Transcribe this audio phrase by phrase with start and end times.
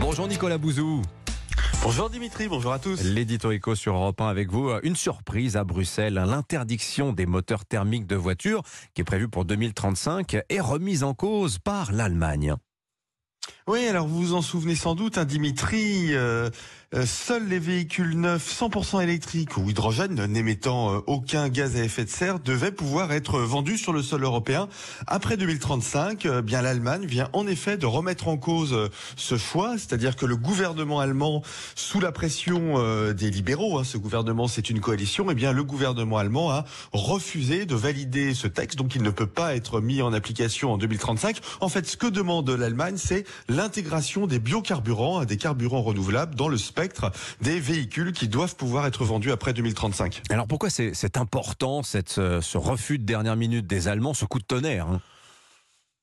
[0.00, 1.02] Bonjour Nicolas Bouzou.
[1.82, 3.02] Bonjour Dimitri, bonjour à tous.
[3.02, 4.70] L'édito éco sur Europe 1 avec vous.
[4.82, 6.14] Une surprise à Bruxelles.
[6.14, 8.62] L'interdiction des moteurs thermiques de voitures,
[8.94, 12.54] qui est prévue pour 2035, est remise en cause par l'Allemagne.
[13.68, 16.48] Oui, alors vous vous en souvenez sans doute, hein, Dimitri, euh,
[16.94, 22.06] euh, seuls les véhicules neufs 100% électriques ou hydrogène n'émettant euh, aucun gaz à effet
[22.06, 24.70] de serre devaient pouvoir être vendus sur le sol européen
[25.06, 26.24] après 2035.
[26.24, 30.24] Euh, bien l'Allemagne vient en effet de remettre en cause euh, ce choix, c'est-à-dire que
[30.24, 31.42] le gouvernement allemand,
[31.74, 32.58] sous la pression
[33.12, 36.64] des libéraux, hein, ce gouvernement c'est une coalition, et eh bien le gouvernement allemand a
[36.92, 40.78] refusé de valider ce texte, donc il ne peut pas être mis en application en
[40.78, 41.40] 2035.
[41.60, 43.26] En fait, ce que demande l'Allemagne, c'est
[43.58, 49.04] l'intégration des biocarburants, des carburants renouvelables dans le spectre des véhicules qui doivent pouvoir être
[49.04, 50.22] vendus après 2035.
[50.30, 51.82] Alors pourquoi c'est important
[52.18, 55.00] euh, ce refus de dernière minute des Allemands, ce coup de tonnerre hein?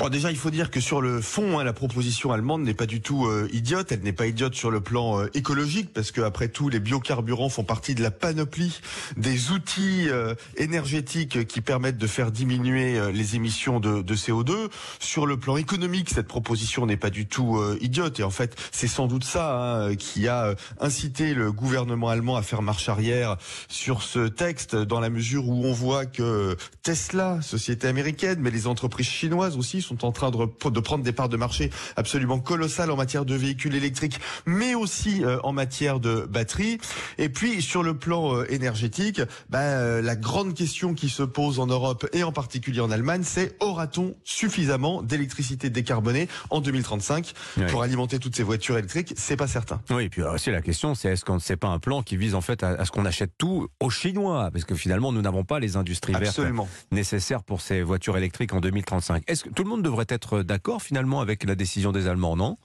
[0.00, 2.86] Bon, déjà, il faut dire que sur le fond, hein, la proposition allemande n'est pas
[2.86, 3.92] du tout euh, idiote.
[3.92, 7.50] Elle n'est pas idiote sur le plan euh, écologique, parce que après tout, les biocarburants
[7.50, 8.80] font partie de la panoplie
[9.18, 14.70] des outils euh, énergétiques qui permettent de faire diminuer euh, les émissions de, de, CO2.
[15.00, 18.20] Sur le plan économique, cette proposition n'est pas du tout euh, idiote.
[18.20, 22.42] Et en fait, c'est sans doute ça hein, qui a incité le gouvernement allemand à
[22.42, 23.36] faire marche arrière
[23.68, 28.66] sur ce texte, dans la mesure où on voit que Tesla, société américaine, mais les
[28.66, 32.90] entreprises chinoises aussi sont en train de, de, prendre des parts de marché absolument colossales
[32.90, 36.78] en matière de véhicules électriques, mais aussi euh, en matière de batteries.
[37.18, 41.58] Et puis sur le plan euh, énergétique, bah, euh, la grande question qui se pose
[41.58, 47.64] en Europe et en particulier en Allemagne, c'est aura-t-on suffisamment d'électricité décarbonée en 2035 oui.
[47.66, 49.12] pour alimenter toutes ces voitures électriques?
[49.16, 49.80] C'est pas certain.
[49.90, 52.16] Oui, et puis aussi la question, c'est est-ce qu'on ne sait pas un plan qui
[52.16, 55.22] vise en fait à, à ce qu'on achète tout aux Chinois, parce que finalement nous
[55.22, 56.64] n'avons pas les industries Absolument.
[56.64, 59.24] vertes nécessaires pour ces voitures électriques en 2035.
[59.26, 62.56] Est-ce que tout le monde devrait être d'accord finalement avec la décision des Allemands, non?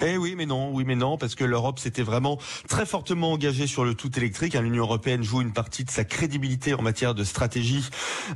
[0.00, 3.66] Eh oui, mais non, oui, mais non, parce que l'Europe s'était vraiment très fortement engagée
[3.66, 4.54] sur le tout électrique.
[4.54, 7.84] L'Union européenne joue une partie de sa crédibilité en matière de stratégie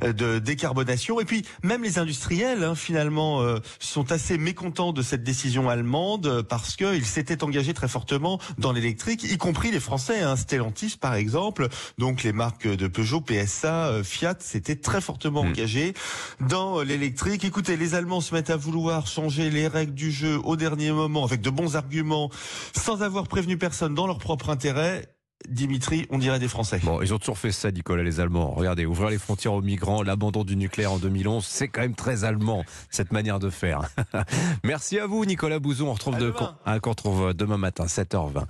[0.03, 1.19] euh, de décarbonation.
[1.19, 6.25] Et puis, même les industriels, hein, finalement, euh, sont assez mécontents de cette décision allemande
[6.27, 10.97] euh, parce qu'ils s'étaient engagés très fortement dans l'électrique, y compris les Français, hein, Stellantis
[10.99, 11.69] par exemple.
[11.97, 15.49] Donc, les marques de Peugeot, PSA, Fiat s'étaient très fortement mmh.
[15.49, 15.93] engagés
[16.41, 17.43] dans l'électrique.
[17.43, 21.23] Écoutez, les Allemands se mettent à vouloir changer les règles du jeu au dernier moment
[21.33, 22.29] avec de bons arguments,
[22.75, 25.09] sans avoir prévenu personne dans leur propre intérêt.
[25.49, 26.79] Dimitri, on dirait des Français.
[26.83, 28.51] Bon, ils ont toujours fait ça, Nicolas, les Allemands.
[28.51, 32.23] Regardez, ouvrir les frontières aux migrants, l'abandon du nucléaire en 2011, c'est quand même très
[32.23, 33.81] allemand, cette manière de faire.
[34.63, 35.89] Merci à vous, Nicolas Bouzon.
[35.89, 36.33] On retrouve, de,
[36.65, 38.41] on retrouve demain matin, 7h20.